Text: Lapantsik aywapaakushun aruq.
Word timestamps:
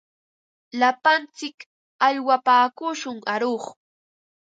Lapantsik 0.79 1.57
aywapaakushun 2.07 3.17
aruq. 3.33 3.63